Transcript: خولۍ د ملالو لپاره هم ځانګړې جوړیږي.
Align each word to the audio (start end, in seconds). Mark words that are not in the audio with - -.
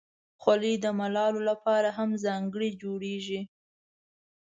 خولۍ 0.41 0.73
د 0.83 0.85
ملالو 0.99 1.39
لپاره 1.49 1.89
هم 1.97 2.09
ځانګړې 2.25 2.69
جوړیږي. 2.81 3.41